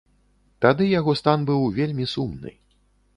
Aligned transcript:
Тады 0.65 0.87
яго 0.99 1.13
стан 1.21 1.45
быў 1.49 1.61
вельмі 1.77 2.05
сумны. 2.13 2.55